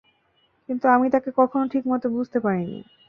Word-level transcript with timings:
কিন্তু, 0.69 0.85
আমি 0.87 1.07
তাকে 1.09 1.29
কখনও 1.37 1.71
ঠিক 1.73 1.83
মতো 1.87 2.05
বুঝতে 2.15 2.37
পারি 2.39 2.63
নি। 2.67 2.79